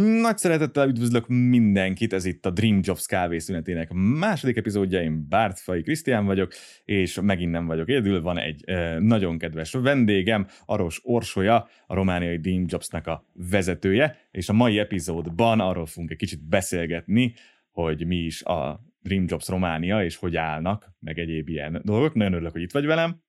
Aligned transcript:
Nagy 0.00 0.38
szeretettel 0.38 0.88
üdvözlök 0.88 1.28
mindenkit, 1.28 2.12
ez 2.12 2.24
itt 2.24 2.46
a 2.46 2.50
Dream 2.50 2.80
Jobs 2.82 3.06
kávészünetének 3.06 3.92
második 3.92 4.56
epizódja, 4.56 5.02
én 5.02 5.26
Bártfai 5.28 5.82
Krisztián 5.82 6.24
vagyok, 6.24 6.52
és 6.84 7.20
megint 7.20 7.50
nem 7.50 7.66
vagyok 7.66 7.88
egyedül, 7.88 8.22
van 8.22 8.38
egy 8.38 8.62
e, 8.66 8.98
nagyon 8.98 9.38
kedves 9.38 9.72
vendégem, 9.72 10.46
Aros 10.64 11.00
Orsolya, 11.04 11.68
a 11.86 11.94
romániai 11.94 12.38
Dream 12.38 12.64
Jobsnak 12.66 13.06
a 13.06 13.24
vezetője, 13.50 14.16
és 14.30 14.48
a 14.48 14.52
mai 14.52 14.78
epizódban 14.78 15.60
arról 15.60 15.86
fogunk 15.86 16.10
egy 16.10 16.16
kicsit 16.16 16.48
beszélgetni, 16.48 17.34
hogy 17.70 18.06
mi 18.06 18.16
is 18.16 18.42
a 18.42 18.80
Dream 19.02 19.24
Jobs 19.28 19.48
Románia, 19.48 20.04
és 20.04 20.16
hogy 20.16 20.36
állnak, 20.36 20.92
meg 21.00 21.18
egyéb 21.18 21.48
ilyen 21.48 21.80
dolgok. 21.84 22.14
Nagyon 22.14 22.32
örülök, 22.32 22.52
hogy 22.52 22.62
itt 22.62 22.72
vagy 22.72 22.86
velem. 22.86 23.22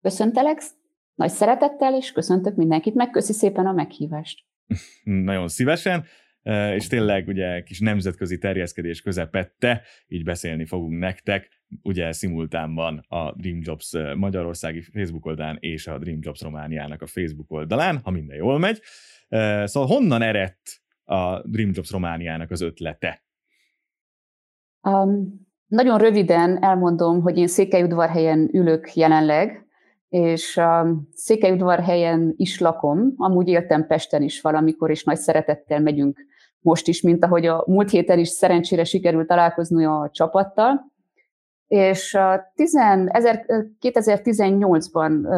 Köszöntelek 0.00 0.62
nagy 1.14 1.30
szeretettel, 1.30 1.94
és 1.94 2.12
köszöntök 2.12 2.56
mindenkit, 2.56 2.94
megköszi 2.94 3.32
szépen 3.32 3.66
a 3.66 3.72
meghívást. 3.72 4.48
Nagyon 5.04 5.48
szívesen, 5.48 6.04
és 6.74 6.86
tényleg 6.86 7.28
ugye 7.28 7.62
kis 7.62 7.80
nemzetközi 7.80 8.38
terjeszkedés 8.38 9.00
közepette, 9.00 9.82
így 10.08 10.24
beszélni 10.24 10.66
fogunk 10.66 10.98
nektek, 10.98 11.48
ugye 11.82 12.12
szimultánban 12.12 13.04
a 13.08 13.32
Dream 13.36 13.58
Jobs 13.62 13.92
Magyarországi 14.16 14.80
Facebook 14.80 15.26
oldalán 15.26 15.56
és 15.60 15.86
a 15.86 15.98
Dream 15.98 16.18
Jobs 16.22 16.40
Romániának 16.40 17.02
a 17.02 17.06
Facebook 17.06 17.50
oldalán, 17.50 18.00
ha 18.02 18.10
minden 18.10 18.36
jól 18.36 18.58
megy. 18.58 18.80
Szóval 19.64 19.88
honnan 19.88 20.22
eredt 20.22 20.80
a 21.04 21.48
Dream 21.48 21.70
Jobs 21.74 21.90
Romániának 21.90 22.50
az 22.50 22.60
ötlete? 22.60 23.24
Um, 24.82 25.48
nagyon 25.66 25.98
röviden 25.98 26.62
elmondom, 26.62 27.20
hogy 27.20 27.38
én 27.38 27.46
Székelyudvarhelyen 27.46 28.48
ülök 28.52 28.94
jelenleg, 28.94 29.66
és 30.10 30.56
a 30.56 30.86
Székelyudvarhelyen 31.12 32.34
is 32.36 32.60
lakom, 32.60 33.12
amúgy 33.16 33.48
éltem 33.48 33.86
Pesten 33.86 34.22
is 34.22 34.40
valamikor, 34.40 34.90
és 34.90 35.04
nagy 35.04 35.18
szeretettel 35.18 35.80
megyünk 35.80 36.18
most 36.60 36.88
is, 36.88 37.02
mint 37.02 37.24
ahogy 37.24 37.46
a 37.46 37.64
múlt 37.66 37.90
héten 37.90 38.18
is 38.18 38.28
szerencsére 38.28 38.84
sikerült 38.84 39.26
találkozni 39.26 39.84
a 39.84 40.10
csapattal. 40.12 40.92
És 41.66 42.16
2018-ban 43.80 45.28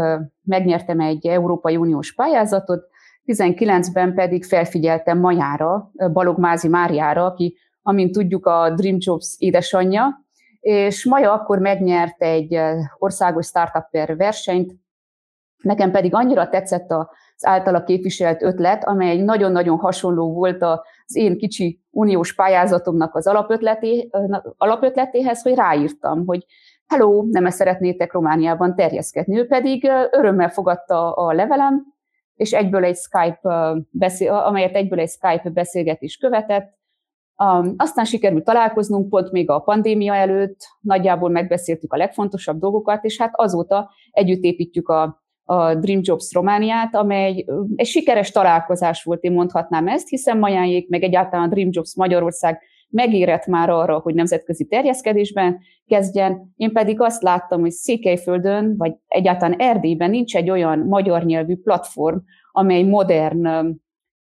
megnyertem 0.43 1.01
egy 1.01 1.27
Európai 1.27 1.77
Uniós 1.77 2.15
pályázatot, 2.15 2.91
19-ben 3.27 4.15
pedig 4.15 4.45
felfigyeltem 4.45 5.19
Majára, 5.19 5.91
Balog 6.13 6.39
Mázi 6.39 6.69
Máriára, 6.69 7.25
aki, 7.25 7.57
amint 7.83 8.13
tudjuk, 8.13 8.47
a 8.47 8.71
Dream 8.75 8.97
Jobs 8.99 9.35
édesanyja, 9.39 10.25
és 10.63 11.05
Maja 11.05 11.33
akkor 11.33 11.59
megnyert 11.59 12.23
egy 12.23 12.61
országos 12.99 13.47
startup 13.47 14.17
versenyt, 14.17 14.73
nekem 15.63 15.91
pedig 15.91 16.15
annyira 16.15 16.49
tetszett 16.49 16.91
az 16.91 17.47
általa 17.47 17.85
képviselt 17.85 18.43
ötlet, 18.43 18.85
amely 18.85 19.17
nagyon-nagyon 19.17 19.79
hasonló 19.79 20.33
volt 20.33 20.63
az 20.63 21.17
én 21.17 21.39
kicsi 21.39 21.81
uniós 21.91 22.35
pályázatomnak 22.35 23.15
az 23.15 23.27
alapötleté, 23.27 24.11
alapötletéhez, 24.57 25.43
hogy 25.43 25.55
ráírtam, 25.55 26.27
hogy 26.27 26.45
hello, 26.87 27.25
nem 27.31 27.49
szeretnétek 27.49 28.13
Romániában 28.13 28.75
terjeszkedni. 28.75 29.39
Ő 29.39 29.47
pedig 29.47 29.91
örömmel 30.11 30.49
fogadta 30.49 31.13
a 31.13 31.33
levelem, 31.33 31.85
és 32.35 32.53
egyből 32.53 32.85
egy 32.85 32.97
Skype 32.97 33.75
beszél, 33.91 34.33
amelyet 34.35 34.75
egyből 34.75 35.01
egy 35.01 35.11
Skype 35.11 35.51
beszélgetés 35.51 36.17
követett, 36.17 36.81
Um, 37.43 37.75
aztán 37.77 38.05
sikerült 38.05 38.45
találkoznunk 38.45 39.09
pont 39.09 39.31
még 39.31 39.51
a 39.51 39.59
pandémia 39.59 40.15
előtt, 40.15 40.61
nagyjából 40.81 41.31
megbeszéltük 41.31 41.93
a 41.93 41.97
legfontosabb 41.97 42.59
dolgokat, 42.59 43.05
és 43.05 43.19
hát 43.19 43.33
azóta 43.35 43.91
együtt 44.11 44.43
építjük 44.43 44.89
a, 44.89 45.23
a 45.45 45.75
Dream 45.75 46.01
Jobs 46.03 46.33
Romániát, 46.33 46.95
amely 46.95 47.45
egy 47.75 47.87
sikeres 47.87 48.31
találkozás 48.31 49.03
volt, 49.03 49.23
én 49.23 49.33
mondhatnám 49.33 49.87
ezt, 49.89 50.09
hiszen 50.09 50.39
Majánjék, 50.39 50.89
meg 50.89 51.03
egyáltalán 51.03 51.47
a 51.47 51.51
Dream 51.51 51.69
Jobs 51.73 51.97
Magyarország 51.97 52.63
megérett 52.89 53.47
már 53.47 53.71
arra, 53.71 53.99
hogy 53.99 54.15
nemzetközi 54.15 54.67
terjeszkedésben 54.67 55.59
kezdjen. 55.87 56.53
Én 56.57 56.73
pedig 56.73 57.01
azt 57.01 57.23
láttam, 57.23 57.61
hogy 57.61 57.71
Székelyföldön, 57.71 58.75
vagy 58.77 58.95
egyáltalán 59.07 59.59
Erdélyben 59.59 60.11
nincs 60.11 60.37
egy 60.37 60.51
olyan 60.51 60.79
magyar 60.79 61.25
nyelvű 61.25 61.57
platform, 61.57 62.17
amely 62.53 62.83
modern, 62.83 63.49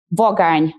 vagány 0.08 0.74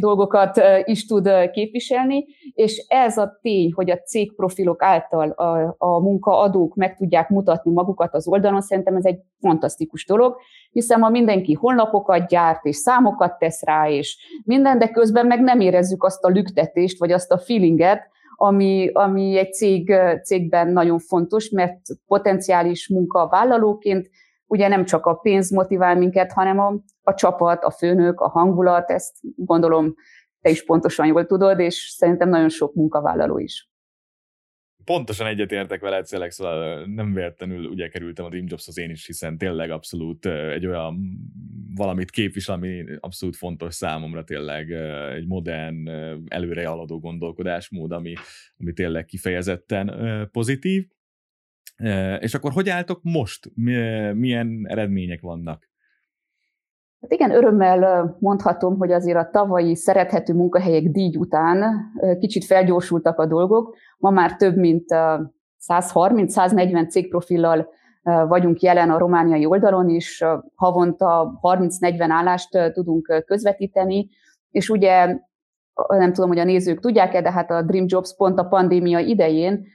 dolgokat 0.00 0.60
is 0.84 1.06
tud 1.06 1.50
képviselni, 1.50 2.24
és 2.54 2.84
ez 2.88 3.18
a 3.18 3.38
tény, 3.42 3.72
hogy 3.72 3.90
a 3.90 3.98
cégprofilok 3.98 4.82
által 4.82 5.30
a, 5.30 5.74
a 5.78 6.00
munkaadók 6.00 6.74
meg 6.74 6.96
tudják 6.96 7.28
mutatni 7.28 7.72
magukat 7.72 8.14
az 8.14 8.28
oldalon, 8.28 8.60
szerintem 8.60 8.96
ez 8.96 9.04
egy 9.04 9.18
fantasztikus 9.40 10.06
dolog, 10.06 10.36
hiszen 10.70 10.98
ma 10.98 11.08
mindenki 11.08 11.52
honlapokat 11.52 12.28
gyárt, 12.28 12.64
és 12.64 12.76
számokat 12.76 13.38
tesz 13.38 13.62
rá, 13.62 13.88
és 13.88 14.16
minden, 14.44 14.78
de 14.78 14.88
közben 14.88 15.26
meg 15.26 15.40
nem 15.40 15.60
érezzük 15.60 16.04
azt 16.04 16.24
a 16.24 16.28
lüktetést, 16.28 16.98
vagy 16.98 17.12
azt 17.12 17.32
a 17.32 17.38
feelinget, 17.38 18.14
ami, 18.36 18.90
ami 18.92 19.38
egy 19.38 19.52
cég, 19.52 19.94
cégben 20.22 20.68
nagyon 20.68 20.98
fontos, 20.98 21.50
mert 21.50 21.80
potenciális 22.06 22.88
munkavállalóként 22.88 24.10
ugye 24.46 24.68
nem 24.68 24.84
csak 24.84 25.06
a 25.06 25.14
pénz 25.14 25.50
motivál 25.50 25.96
minket, 25.96 26.32
hanem 26.32 26.58
a, 26.58 26.74
a 27.02 27.14
csapat, 27.14 27.64
a 27.64 27.70
főnök, 27.70 28.20
a 28.20 28.28
hangulat, 28.28 28.90
ezt 28.90 29.16
gondolom 29.36 29.94
te 30.40 30.50
is 30.50 30.64
pontosan 30.64 31.06
jól 31.06 31.26
tudod, 31.26 31.58
és 31.58 31.74
szerintem 31.74 32.28
nagyon 32.28 32.48
sok 32.48 32.74
munkavállaló 32.74 33.38
is. 33.38 33.70
Pontosan 34.84 35.26
egyetértek 35.26 35.80
veled, 35.80 36.06
Szelek, 36.06 36.30
szóval 36.30 36.86
nem 36.86 37.12
véletlenül 37.12 37.66
ugye 37.66 37.88
kerültem 37.88 38.24
a 38.24 38.28
Dream 38.28 38.46
Jobshoz 38.48 38.78
én 38.78 38.90
is, 38.90 39.06
hiszen 39.06 39.38
tényleg 39.38 39.70
abszolút 39.70 40.26
egy 40.26 40.66
olyan 40.66 41.18
valamit 41.74 42.10
képvisel, 42.10 42.54
ami 42.54 42.84
abszolút 43.00 43.36
fontos 43.36 43.74
számomra 43.74 44.24
tényleg 44.24 44.70
egy 45.14 45.26
modern, 45.26 45.88
előre 46.28 46.66
haladó 46.66 46.98
gondolkodásmód, 46.98 47.92
ami, 47.92 48.14
ami 48.58 48.72
tényleg 48.72 49.04
kifejezetten 49.04 50.28
pozitív. 50.32 50.86
És 52.20 52.34
akkor 52.34 52.52
hogy 52.52 52.68
álltok 52.68 53.00
most? 53.02 53.50
Milyen 54.14 54.64
eredmények 54.68 55.20
vannak? 55.20 55.68
Hát 57.00 57.12
igen, 57.12 57.30
örömmel 57.30 58.16
mondhatom, 58.20 58.78
hogy 58.78 58.92
azért 58.92 59.16
a 59.16 59.30
tavalyi 59.32 59.74
szerethető 59.74 60.34
munkahelyek 60.34 60.84
díj 60.84 61.16
után 61.16 61.76
kicsit 62.18 62.44
felgyorsultak 62.44 63.18
a 63.18 63.26
dolgok. 63.26 63.76
Ma 63.98 64.10
már 64.10 64.36
több 64.36 64.56
mint 64.56 64.84
130-140 65.68 66.88
cégprofillal 66.88 67.68
vagyunk 68.02 68.60
jelen 68.60 68.90
a 68.90 68.98
romániai 68.98 69.46
oldalon 69.46 69.88
is, 69.88 70.24
havonta 70.54 71.38
30-40 71.42 72.06
állást 72.08 72.72
tudunk 72.72 73.22
közvetíteni, 73.26 74.08
és 74.50 74.68
ugye 74.68 75.18
nem 75.88 76.12
tudom, 76.12 76.28
hogy 76.28 76.38
a 76.38 76.44
nézők 76.44 76.80
tudják-e, 76.80 77.22
de 77.22 77.32
hát 77.32 77.50
a 77.50 77.62
Dream 77.62 77.84
Jobs 77.88 78.14
pont 78.16 78.38
a 78.38 78.44
pandémia 78.44 78.98
idején 78.98 79.66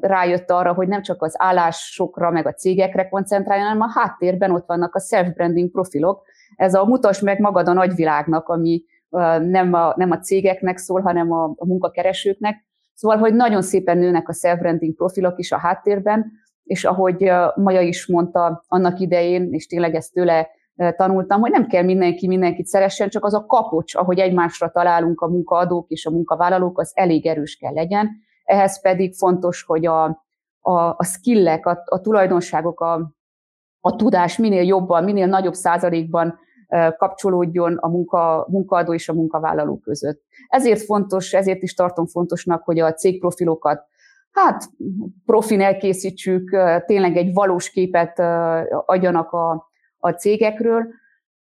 rájött 0.00 0.50
arra, 0.50 0.72
hogy 0.72 0.88
nem 0.88 1.02
csak 1.02 1.22
az 1.22 1.34
állásokra, 1.38 2.30
meg 2.30 2.46
a 2.46 2.52
cégekre 2.52 3.08
koncentráljon, 3.08 3.66
hanem 3.66 3.82
a 3.82 3.98
háttérben 3.98 4.50
ott 4.50 4.66
vannak 4.66 4.94
a 4.94 5.00
self-branding 5.00 5.70
profilok. 5.70 6.22
Ez 6.56 6.74
a 6.74 6.84
mutas 6.84 7.20
meg 7.20 7.40
magad 7.40 7.68
a 7.68 7.72
nagyvilágnak, 7.72 8.48
ami 8.48 8.84
uh, 9.08 9.38
nem 9.38 9.72
a, 9.72 9.92
nem 9.96 10.10
a 10.10 10.18
cégeknek 10.18 10.76
szól, 10.76 11.00
hanem 11.00 11.32
a, 11.32 11.44
a 11.44 11.66
munkakeresőknek. 11.66 12.64
Szóval, 12.94 13.18
hogy 13.18 13.34
nagyon 13.34 13.62
szépen 13.62 13.98
nőnek 13.98 14.28
a 14.28 14.32
self-branding 14.32 14.94
profilok 14.94 15.38
is 15.38 15.52
a 15.52 15.58
háttérben, 15.58 16.32
és 16.64 16.84
ahogy 16.84 17.22
uh, 17.22 17.56
Maja 17.56 17.80
is 17.80 18.06
mondta 18.06 18.64
annak 18.68 18.98
idején, 18.98 19.52
és 19.52 19.66
tényleg 19.66 19.94
ezt 19.94 20.12
tőle 20.12 20.48
uh, 20.76 20.90
tanultam, 20.90 21.40
hogy 21.40 21.50
nem 21.50 21.66
kell 21.66 21.82
mindenki 21.82 22.26
mindenkit 22.26 22.66
szeressen, 22.66 23.08
csak 23.08 23.24
az 23.24 23.34
a 23.34 23.46
kapocs, 23.46 23.94
ahogy 23.94 24.18
egymásra 24.18 24.70
találunk 24.70 25.20
a 25.20 25.28
munkaadók 25.28 25.88
és 25.88 26.06
a 26.06 26.10
munkavállalók, 26.10 26.78
az 26.78 26.92
elég 26.94 27.26
erős 27.26 27.56
kell 27.56 27.72
legyen, 27.72 28.24
ehhez 28.46 28.80
pedig 28.80 29.14
fontos, 29.14 29.62
hogy 29.62 29.86
a, 29.86 30.04
a, 30.60 30.72
a 30.96 31.04
skillek, 31.04 31.66
a, 31.66 31.82
a 31.84 32.00
tulajdonságok, 32.00 32.80
a, 32.80 33.12
a 33.80 33.96
tudás 33.96 34.38
minél 34.38 34.62
jobban, 34.62 35.04
minél 35.04 35.26
nagyobb 35.26 35.54
százalékban 35.54 36.38
kapcsolódjon 36.96 37.76
a 37.76 37.88
munka, 37.88 38.46
munkaadó 38.48 38.94
és 38.94 39.08
a 39.08 39.12
munkavállaló 39.12 39.78
között. 39.78 40.22
Ezért 40.48 40.82
fontos, 40.82 41.32
ezért 41.32 41.62
is 41.62 41.74
tartom 41.74 42.06
fontosnak, 42.06 42.62
hogy 42.62 42.78
a 42.78 42.92
cégprofilokat 42.92 43.84
hát 44.30 44.64
profin 45.24 45.60
elkészítsük, 45.60 46.56
tényleg 46.86 47.16
egy 47.16 47.32
valós 47.34 47.70
képet 47.70 48.18
adjanak 48.86 49.32
a, 49.32 49.70
a 49.98 50.10
cégekről. 50.10 50.86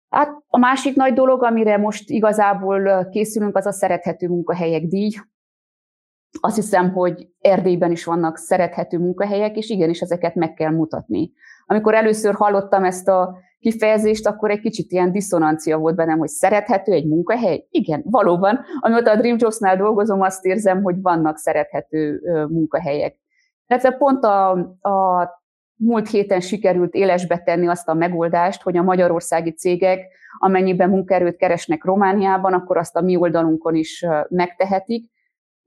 Hát 0.08 0.30
a 0.46 0.58
másik 0.58 0.94
nagy 0.94 1.12
dolog, 1.12 1.42
amire 1.42 1.76
most 1.76 2.10
igazából 2.10 3.08
készülünk, 3.10 3.56
az 3.56 3.66
a 3.66 3.72
szerethető 3.72 4.28
munkahelyek 4.28 4.82
díj, 4.82 5.10
azt 6.40 6.56
hiszem, 6.56 6.92
hogy 6.92 7.28
Erdélyben 7.40 7.90
is 7.90 8.04
vannak 8.04 8.36
szerethető 8.36 8.98
munkahelyek, 8.98 9.56
és 9.56 9.68
igenis 9.68 10.00
ezeket 10.00 10.34
meg 10.34 10.54
kell 10.54 10.70
mutatni. 10.70 11.32
Amikor 11.66 11.94
először 11.94 12.34
hallottam 12.34 12.84
ezt 12.84 13.08
a 13.08 13.38
kifejezést, 13.58 14.26
akkor 14.26 14.50
egy 14.50 14.60
kicsit 14.60 14.90
ilyen 14.90 15.12
diszonancia 15.12 15.78
volt 15.78 15.94
bennem, 15.96 16.18
hogy 16.18 16.28
szerethető 16.28 16.92
egy 16.92 17.06
munkahely? 17.06 17.66
Igen, 17.70 18.02
valóban. 18.04 18.60
Amióta 18.80 19.10
a 19.10 19.16
Dream 19.16 19.36
Jobs-nál 19.38 19.76
dolgozom, 19.76 20.20
azt 20.20 20.44
érzem, 20.44 20.82
hogy 20.82 21.00
vannak 21.00 21.36
szerethető 21.36 22.20
munkahelyek. 22.48 23.16
Illetve 23.66 23.90
pont 23.90 24.24
a, 24.24 24.50
a 24.80 25.28
múlt 25.76 26.08
héten 26.08 26.40
sikerült 26.40 26.94
élesbe 26.94 27.38
tenni 27.38 27.68
azt 27.68 27.88
a 27.88 27.94
megoldást, 27.94 28.62
hogy 28.62 28.76
a 28.76 28.82
magyarországi 28.82 29.52
cégek, 29.52 30.06
amennyiben 30.38 30.90
munkaerőt 30.90 31.36
keresnek 31.36 31.84
Romániában, 31.84 32.52
akkor 32.52 32.76
azt 32.76 32.96
a 32.96 33.00
mi 33.00 33.16
oldalunkon 33.16 33.74
is 33.74 34.06
megtehetik. 34.28 35.10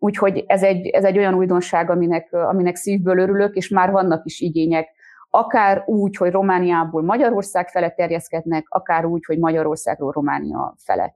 Úgyhogy 0.03 0.44
ez 0.47 0.63
egy, 0.63 0.88
ez 0.88 1.03
egy 1.03 1.17
olyan 1.17 1.33
újdonság, 1.33 1.89
aminek, 1.89 2.33
aminek 2.33 2.75
szívből 2.75 3.17
örülök, 3.17 3.55
és 3.55 3.69
már 3.69 3.91
vannak 3.91 4.25
is 4.25 4.39
igények. 4.39 4.89
Akár 5.29 5.83
úgy, 5.85 6.15
hogy 6.15 6.31
Romániából 6.31 7.03
Magyarország 7.03 7.69
fele 7.69 7.89
terjeszkednek, 7.89 8.65
akár 8.69 9.05
úgy, 9.05 9.25
hogy 9.25 9.39
Magyarországról 9.39 10.11
Románia 10.11 10.75
fele. 10.77 11.15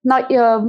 Na, 0.00 0.26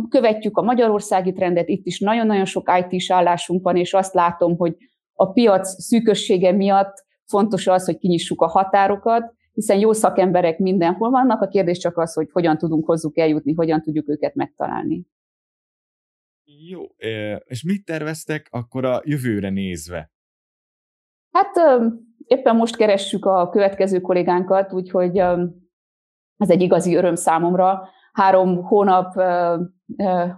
követjük 0.10 0.58
a 0.58 0.62
magyarországi 0.62 1.34
trendet, 1.34 1.68
itt 1.68 1.86
is 1.86 2.00
nagyon-nagyon 2.00 2.46
sok 2.46 2.72
IT-s 2.80 3.12
állásunk 3.12 3.64
van, 3.64 3.76
és 3.76 3.94
azt 3.94 4.14
látom, 4.14 4.58
hogy 4.58 4.76
a 5.14 5.32
piac 5.32 5.84
szűkössége 5.84 6.52
miatt 6.52 7.06
fontos 7.28 7.68
az, 7.68 7.86
hogy 7.86 7.98
kinyissuk 7.98 8.42
a 8.42 8.48
határokat, 8.48 9.34
hiszen 9.54 9.80
jó 9.80 9.92
szakemberek 9.92 10.60
mindenhol 10.60 11.10
vannak, 11.10 11.42
a 11.42 11.48
kérdés 11.48 11.78
csak 11.78 11.98
az, 11.98 12.14
hogy 12.14 12.30
hogyan 12.32 12.58
tudunk 12.58 12.86
hozzuk 12.86 13.18
eljutni, 13.18 13.54
hogyan 13.54 13.82
tudjuk 13.82 14.10
őket 14.10 14.36
megtalálni. 14.36 15.06
Jó, 16.46 16.82
és 17.46 17.64
mit 17.64 17.86
terveztek 17.86 18.48
akkor 18.52 18.86
a 18.86 19.02
jövőre 19.04 19.50
nézve? 19.50 20.12
Hát 21.32 21.82
éppen 22.18 22.56
most 22.56 22.76
keressük 22.76 23.26
a 23.26 23.50
következő 23.50 24.02
kollégánkat, 24.02 24.74
úgyhogy 24.74 25.18
ez 26.38 26.50
egy 26.50 26.62
igazi 26.62 26.96
öröm 26.96 27.16
számomra. 27.16 27.90
Három 28.12 28.64
hónap 28.64 29.14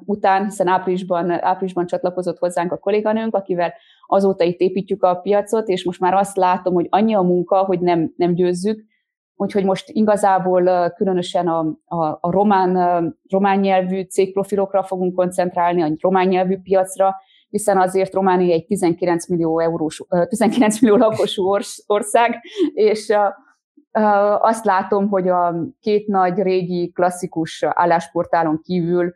után, 0.06 0.44
hiszen 0.44 0.68
áprilisban, 0.68 1.32
áprilisban 1.32 1.86
csatlakozott 1.86 2.38
hozzánk 2.38 2.72
a 2.72 2.78
kolléganőnk, 2.78 3.36
akivel 3.36 3.74
azóta 4.06 4.44
itt 4.44 4.60
építjük 4.60 5.04
a 5.04 5.16
piacot, 5.16 5.68
és 5.68 5.84
most 5.84 6.00
már 6.00 6.14
azt 6.14 6.38
látom, 6.38 6.74
hogy 6.74 6.88
annyi 6.90 7.14
a 7.14 7.22
munka, 7.22 7.64
hogy 7.64 7.80
nem, 7.80 8.14
nem 8.16 8.34
győzzük, 8.34 8.86
úgyhogy 9.38 9.64
most 9.64 9.90
igazából 9.90 10.90
különösen 10.90 11.48
a, 11.48 11.60
a, 11.86 12.18
a 12.22 12.32
román, 12.32 12.76
román 13.30 13.60
nyelvű 13.60 14.02
cégprofilokra 14.02 14.84
fogunk 14.84 15.16
koncentrálni, 15.16 15.82
a 15.82 15.92
román 16.00 16.28
nyelvű 16.28 16.58
piacra, 16.58 17.16
hiszen 17.50 17.78
azért 17.78 18.14
Románia 18.14 18.54
egy 18.54 18.66
19 18.66 19.28
millió, 19.28 19.60
eurós, 19.60 20.04
19 20.28 20.82
millió 20.82 20.98
lakosú 20.98 21.56
ország, 21.86 22.40
és 22.74 23.14
azt 24.40 24.66
látom, 24.66 25.08
hogy 25.10 25.28
a 25.28 25.56
két 25.80 26.08
nagy 26.08 26.42
régi 26.42 26.92
klasszikus 26.92 27.64
állásportálon 27.70 28.62
kívül 28.64 29.14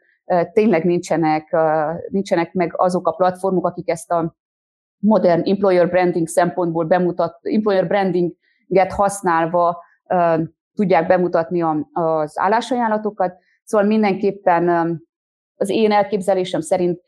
tényleg 0.53 0.83
nincsenek, 0.83 1.55
nincsenek 2.09 2.53
meg 2.53 2.73
azok 2.75 3.07
a 3.07 3.11
platformok, 3.11 3.65
akik 3.65 3.89
ezt 3.89 4.11
a 4.11 4.35
modern 4.97 5.41
employer 5.45 5.89
branding 5.89 6.27
szempontból 6.27 6.85
bemutat, 6.85 7.39
employer 7.41 7.87
brandinget 7.87 8.91
használva 8.95 9.77
tudják 10.73 11.07
bemutatni 11.07 11.61
az 11.93 12.39
állásajánlatokat. 12.39 13.37
Szóval 13.63 13.87
mindenképpen 13.87 14.69
az 15.55 15.69
én 15.69 15.91
elképzelésem 15.91 16.61
szerint 16.61 17.01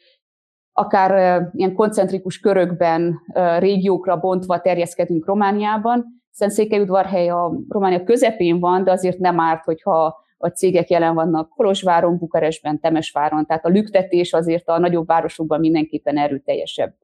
akár 0.72 1.42
ilyen 1.54 1.74
koncentrikus 1.74 2.40
körökben, 2.40 3.20
régiókra 3.58 4.18
bontva 4.18 4.62
terjeszkedünk 4.62 5.26
Romániában, 5.26 6.06
hiszen 6.30 6.50
Székelyudvarhely 6.50 7.30
a 7.30 7.52
Románia 7.70 8.04
közepén 8.04 8.60
van, 8.60 8.84
de 8.84 8.92
azért 8.92 9.18
nem 9.18 9.40
árt, 9.40 9.64
hogyha 9.64 10.22
a 10.38 10.48
cégek 10.48 10.90
jelen 10.90 11.14
vannak 11.14 11.50
Kolozsváron, 11.50 12.18
Bukarestben, 12.18 12.80
Temesváron, 12.80 13.46
tehát 13.46 13.66
a 13.66 13.70
lüktetés 13.70 14.34
azért 14.34 14.68
a 14.68 14.80
nagyobb 14.80 15.08
városokban 15.08 15.60
mindenképpen 15.60 16.18
erőteljesebb. 16.18 16.96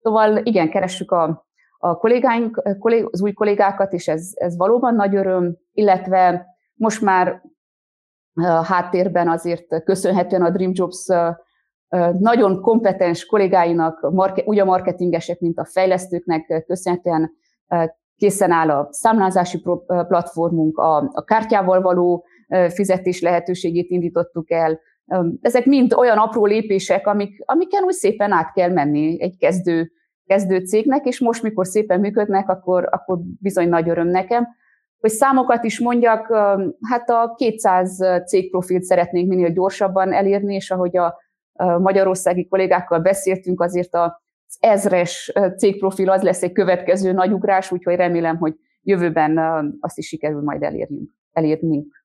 Szóval 0.00 0.36
igen, 0.36 0.70
keressük 0.70 1.10
a, 1.10 1.46
a 1.84 1.96
kollégáink, 1.96 2.62
az 3.10 3.22
új 3.22 3.32
kollégákat, 3.32 3.92
és 3.92 4.08
ez, 4.08 4.30
ez 4.34 4.56
valóban 4.56 4.94
nagy 4.94 5.14
öröm, 5.14 5.56
illetve 5.72 6.46
most 6.74 7.02
már 7.02 7.42
a 8.34 8.64
háttérben 8.64 9.28
azért 9.28 9.84
köszönhetően 9.84 10.42
a 10.42 10.50
Dream 10.50 10.70
Jobs 10.74 11.06
nagyon 12.18 12.60
kompetens 12.60 13.26
kollégáinak, 13.26 14.10
úgy 14.44 14.58
a 14.58 14.64
marketingesek, 14.64 15.40
mint 15.40 15.58
a 15.58 15.64
fejlesztőknek 15.64 16.64
köszönhetően 16.66 17.30
készen 18.16 18.50
áll 18.50 18.70
a 18.70 18.88
számlázási 18.90 19.62
platformunk, 19.86 20.78
a, 20.78 20.96
a 21.12 21.24
kártyával 21.24 21.80
való 21.80 22.24
fizetés 22.68 23.20
lehetőségét 23.20 23.90
indítottuk 23.90 24.50
el. 24.50 24.80
Ezek 25.40 25.64
mind 25.64 25.92
olyan 25.92 26.18
apró 26.18 26.46
lépések, 26.46 27.06
amik, 27.06 27.42
amiken 27.44 27.82
úgy 27.82 27.92
szépen 27.92 28.32
át 28.32 28.52
kell 28.52 28.70
menni 28.70 29.22
egy 29.22 29.36
kezdő, 29.38 29.92
kezdő 30.26 30.58
cégnek, 30.58 31.06
és 31.06 31.20
most, 31.20 31.42
mikor 31.42 31.66
szépen 31.66 32.00
működnek, 32.00 32.48
akkor, 32.48 32.88
akkor 32.90 33.18
bizony 33.40 33.68
nagy 33.68 33.88
öröm 33.88 34.08
nekem. 34.08 34.46
Hogy 34.98 35.10
számokat 35.10 35.64
is 35.64 35.80
mondjak, 35.80 36.26
hát 36.88 37.10
a 37.10 37.34
200 37.36 37.98
cégprofilt 38.26 38.82
szeretnénk 38.82 39.28
minél 39.28 39.50
gyorsabban 39.50 40.12
elérni, 40.12 40.54
és 40.54 40.70
ahogy 40.70 40.96
a 40.96 41.18
magyarországi 41.78 42.48
kollégákkal 42.48 42.98
beszéltünk, 42.98 43.60
azért 43.60 43.94
az 43.94 44.56
ezres 44.60 45.32
cégprofil 45.56 46.10
az 46.10 46.22
lesz 46.22 46.42
egy 46.42 46.52
következő 46.52 47.12
nagy 47.12 47.32
ugrás, 47.32 47.72
úgyhogy 47.72 47.94
remélem, 47.94 48.36
hogy 48.36 48.54
jövőben 48.82 49.38
azt 49.80 49.98
is 49.98 50.06
sikerül 50.06 50.42
majd 50.42 50.62
elérjünk, 50.62 51.10
elérnünk 51.32 52.03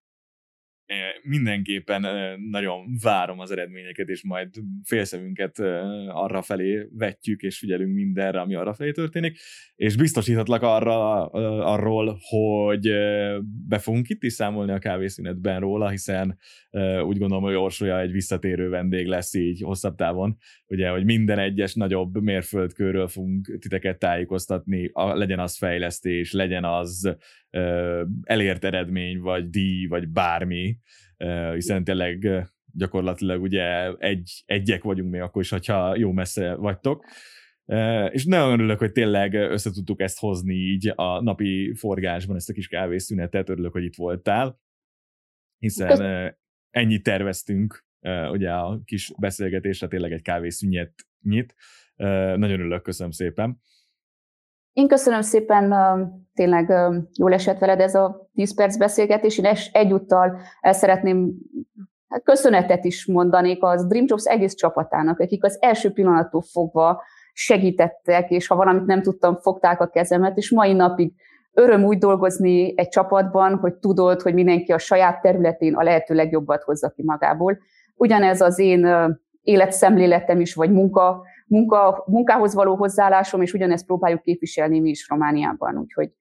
mindenképpen 1.24 2.06
nagyon 2.50 2.86
várom 3.02 3.40
az 3.40 3.52
eredményeket, 3.52 4.08
és 4.08 4.24
majd 4.24 4.50
félszemünket 4.84 5.60
arra 6.08 6.42
felé 6.42 6.88
vetjük, 6.92 7.42
és 7.42 7.58
figyelünk 7.58 7.94
mindenre, 7.94 8.40
ami 8.40 8.56
arra 8.56 8.74
felé 8.74 8.92
történik, 8.92 9.40
és 9.76 9.96
biztosíthatlak 9.96 10.62
arra, 10.62 11.26
arról, 11.64 12.20
hogy 12.22 12.90
be 13.68 13.78
fogunk 13.78 14.10
itt 14.10 14.24
is 14.24 14.34
számolni 14.34 14.72
a 14.72 14.80
kávészünetben 14.80 15.60
róla, 15.60 15.90
hiszen 15.90 16.38
úgy 17.04 17.18
gondolom, 17.18 17.44
hogy 17.44 17.56
Orsolya 17.56 18.00
egy 18.00 18.12
visszatérő 18.12 18.70
vendég 18.70 19.08
lesz 19.08 19.34
így 19.34 19.62
hosszabb 19.62 19.96
távon, 19.96 20.38
ugye, 20.68 20.90
hogy 20.90 21.06
minden 21.06 21.40
egyes 21.40 21.74
nagyobb 21.74 22.22
mérföldkőről 22.22 23.08
fogunk 23.08 23.58
titeket 23.60 24.00
tájékoztatni, 24.00 24.92
legyen 24.94 25.40
az 25.40 25.58
fejlesztés, 25.58 26.32
legyen 26.32 26.64
az 26.64 27.18
elért 28.24 28.64
eredmény, 28.64 29.20
vagy 29.20 29.50
díj, 29.50 29.86
vagy 29.86 30.08
bármi, 30.08 30.78
hiszen 31.54 31.84
tényleg 31.84 32.48
gyakorlatilag 32.74 33.42
ugye 33.42 33.94
egy, 33.98 34.44
egyek 34.46 34.84
vagyunk 34.84 35.12
még 35.12 35.22
akkor 35.22 35.42
is, 35.42 35.50
hogyha 35.50 35.96
jó 35.96 36.12
messze 36.12 36.56
vagytok. 36.56 37.06
És 38.10 38.26
nagyon 38.26 38.52
örülök, 38.52 38.80
hogy 38.80 38.92
tényleg 38.92 39.34
összetudtuk 39.34 40.02
ezt 40.02 40.20
hozni 40.20 40.54
így 40.54 40.92
a 40.96 41.22
napi 41.22 41.74
forgásban, 41.76 42.36
ezt 42.36 42.50
a 42.50 42.54
kis 42.54 42.68
kávészünetet, 42.68 43.50
örülök, 43.50 43.72
hogy 43.72 43.84
itt 43.84 43.96
voltál, 43.96 44.60
hiszen 45.58 46.36
ennyit 46.70 47.04
terveztünk 47.04 47.86
ugye 48.32 48.52
a 48.52 48.82
kis 48.86 49.12
beszélgetésre, 49.20 49.88
tényleg 49.88 50.12
egy 50.12 50.22
kávészünet 50.22 50.94
nyit. 51.22 51.56
Nagyon 51.96 52.60
örülök, 52.60 52.82
köszönöm 52.82 53.12
szépen. 53.12 53.62
Én 54.74 54.88
köszönöm 54.88 55.22
szépen, 55.22 55.74
tényleg 56.34 56.74
jól 57.18 57.34
esett 57.34 57.60
veled 57.60 57.80
ez 57.80 57.96
a 57.96 58.30
10 58.34 58.56
perc 58.56 58.78
beszélgetés. 58.78 59.38
Én 59.38 59.54
egyúttal 59.72 60.38
el 60.62 60.74
szeretném 60.74 61.34
hát 62.08 62.24
köszönetet 62.24 62.86
is 62.86 63.06
mondanék 63.06 63.64
az 63.64 63.88
Dream 63.88 64.06
Jobs 64.08 64.26
egész 64.26 64.54
csapatának, 64.54 65.20
akik 65.20 65.44
az 65.44 65.58
első 65.62 65.92
pillanattól 65.92 66.42
fogva 66.42 67.02
segítettek, 67.34 68.30
és 68.30 68.48
ha 68.48 68.56
valamit 68.56 68.86
nem 68.86 69.02
tudtam, 69.02 69.36
fogták 69.36 69.82
a 69.82 69.88
kezemet, 69.88 70.38
és 70.38 70.52
mai 70.52 70.74
napig 70.74 71.14
öröm 71.54 71.84
úgy 71.84 71.98
dolgozni 71.98 72.74
egy 72.78 72.88
csapatban, 72.88 73.58
hogy 73.58 73.74
tudod, 73.74 74.22
hogy 74.22 74.34
mindenki 74.34 74.72
a 74.72 74.78
saját 74.78 75.22
területén 75.22 75.76
a 75.76 75.84
lehető 75.84 76.16
legjobbat 76.16 76.64
hozza 76.64 76.90
ki 76.90 77.04
magából. 77.04 77.58
Ugyanez 77.96 78.42
az 78.42 78.60
én 78.60 78.88
életszemléletem 79.42 80.40
is, 80.40 80.54
vagy 80.54 80.72
munka 80.72 81.24
munka, 81.50 82.04
munkához 82.08 82.54
való 82.54 82.76
hozzáállásom, 82.76 83.42
és 83.42 83.54
ugyanezt 83.54 83.86
próbáljuk 83.86 84.22
képviselni 84.22 84.80
mi 84.80 84.90
is 84.90 85.08
Romániában. 85.10 85.78
Úgyhogy 85.78 86.12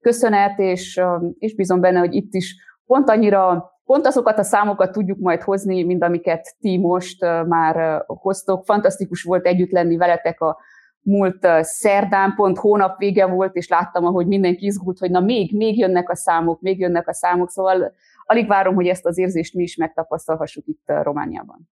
köszönet, 0.00 0.58
és, 0.58 1.00
és 1.38 1.54
bízom 1.54 1.80
benne, 1.80 1.98
hogy 1.98 2.14
itt 2.14 2.34
is 2.34 2.56
pont 2.86 3.08
annyira, 3.08 3.72
pont 3.84 4.06
azokat 4.06 4.38
a 4.38 4.42
számokat 4.42 4.92
tudjuk 4.92 5.18
majd 5.18 5.42
hozni, 5.42 5.84
mint 5.84 6.02
amiket 6.02 6.56
ti 6.60 6.78
most 6.78 7.20
már 7.46 8.04
hoztok. 8.06 8.64
Fantasztikus 8.64 9.22
volt 9.22 9.46
együtt 9.46 9.70
lenni 9.70 9.96
veletek 9.96 10.40
a 10.40 10.58
múlt 11.00 11.48
szerdán, 11.60 12.34
pont 12.34 12.58
hónap 12.58 12.98
vége 12.98 13.26
volt, 13.26 13.54
és 13.54 13.68
láttam, 13.68 14.04
ahogy 14.04 14.26
mindenki 14.26 14.64
izgult, 14.64 14.98
hogy 14.98 15.10
na 15.10 15.20
még, 15.20 15.56
még 15.56 15.78
jönnek 15.78 16.10
a 16.10 16.16
számok, 16.16 16.60
még 16.60 16.78
jönnek 16.78 17.08
a 17.08 17.12
számok, 17.12 17.50
szóval 17.50 17.94
alig 18.24 18.46
várom, 18.46 18.74
hogy 18.74 18.86
ezt 18.86 19.06
az 19.06 19.18
érzést 19.18 19.54
mi 19.54 19.62
is 19.62 19.76
megtapasztalhassuk 19.76 20.66
itt 20.66 20.82
Romániában. 20.86 21.70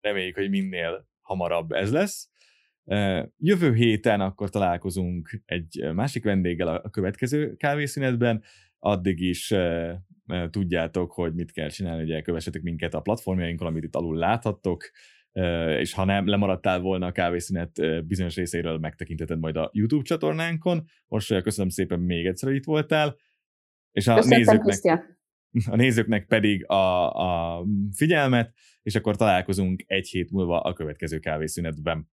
Reméljük, 0.00 0.36
hogy 0.36 0.50
minél 0.50 1.10
hamarabb 1.22 1.72
ez 1.72 1.92
lesz. 1.92 2.30
Jövő 3.36 3.74
héten 3.74 4.20
akkor 4.20 4.50
találkozunk 4.50 5.42
egy 5.44 5.90
másik 5.94 6.24
vendéggel 6.24 6.68
a 6.68 6.90
következő 6.90 7.54
kávészünetben, 7.56 8.42
addig 8.78 9.20
is 9.20 9.54
tudjátok, 10.50 11.12
hogy 11.12 11.34
mit 11.34 11.52
kell 11.52 11.68
csinálni, 11.68 12.02
ugye 12.02 12.22
kövessetek 12.22 12.62
minket 12.62 12.94
a 12.94 13.00
platformjainkon, 13.00 13.66
amit 13.66 13.84
itt 13.84 13.96
alul 13.96 14.16
láthattok, 14.16 14.90
és 15.78 15.92
ha 15.92 16.04
nem 16.04 16.26
lemaradtál 16.26 16.80
volna 16.80 17.06
a 17.06 17.12
kávészünet 17.12 18.06
bizonyos 18.06 18.34
részéről, 18.34 18.78
megtekinteted 18.78 19.38
majd 19.38 19.56
a 19.56 19.70
YouTube 19.72 20.02
csatornánkon. 20.02 20.84
Most 21.06 21.42
köszönöm 21.42 21.70
szépen 21.70 22.00
még 22.00 22.26
egyszer, 22.26 22.48
hogy 22.48 22.58
itt 22.58 22.64
voltál. 22.64 23.16
És 23.90 24.06
a 24.06 24.14
Köszönöm, 24.14 24.38
nézőknek, 24.38 24.62
Krisztián. 24.62 25.18
a 25.74 25.76
nézőknek 25.76 26.26
pedig 26.26 26.66
a, 26.66 27.12
a 27.14 27.64
figyelmet, 27.96 28.54
és 28.82 28.94
akkor 28.94 29.16
találkozunk 29.16 29.84
egy 29.86 30.08
hét 30.08 30.30
múlva 30.30 30.60
a 30.60 30.72
következő 30.72 31.18
kávészünetben. 31.18 32.08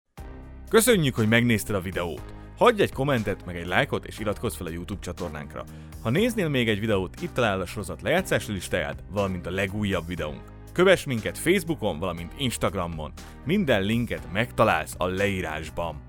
Köszönjük, 0.68 1.14
hogy 1.14 1.28
megnézted 1.28 1.74
a 1.74 1.80
videót! 1.80 2.34
Hagyj 2.56 2.82
egy 2.82 2.92
kommentet, 2.92 3.46
meg 3.46 3.56
egy 3.56 3.66
lájkot, 3.66 4.06
és 4.06 4.18
iratkozz 4.18 4.56
fel 4.56 4.66
a 4.66 4.70
YouTube 4.70 5.00
csatornánkra. 5.00 5.64
Ha 6.02 6.10
néznél 6.10 6.48
még 6.48 6.68
egy 6.68 6.80
videót, 6.80 7.20
itt 7.22 7.32
találod 7.32 7.60
a 7.60 7.66
sorozat 7.66 8.02
lejátszási 8.02 8.52
listáját, 8.52 9.04
valamint 9.10 9.46
a 9.46 9.50
legújabb 9.50 10.06
videónk. 10.06 10.42
Kövess 10.72 11.04
minket 11.04 11.38
Facebookon, 11.38 11.98
valamint 11.98 12.34
Instagramon. 12.38 13.12
Minden 13.44 13.82
linket 13.82 14.32
megtalálsz 14.32 14.94
a 14.98 15.06
leírásban. 15.06 16.05